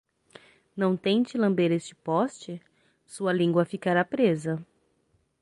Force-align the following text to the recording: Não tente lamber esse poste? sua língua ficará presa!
Não 0.75 0.97
tente 0.97 1.37
lamber 1.37 1.71
esse 1.71 1.93
poste? 1.93 2.59
sua 3.05 3.31
língua 3.31 3.63
ficará 3.65 4.03
presa! 4.03 4.57